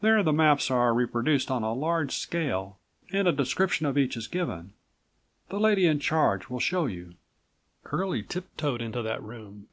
[0.00, 2.78] There the maps are reproduced on a large scale
[3.12, 4.74] and a description of each is given.
[5.48, 7.16] The lady in charge will show you."
[7.82, 9.66] Curlie tiptoed into that room.